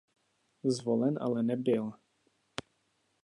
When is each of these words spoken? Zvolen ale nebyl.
Zvolen 0.67 1.17
ale 1.17 1.43
nebyl. 1.43 1.95